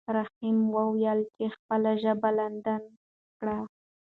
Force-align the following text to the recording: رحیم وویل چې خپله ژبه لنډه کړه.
رحیم 0.17 0.57
وویل 0.75 1.19
چې 1.35 1.43
خپله 1.55 1.91
ژبه 2.03 2.29
لنډه 2.37 2.75
کړه. 3.39 3.57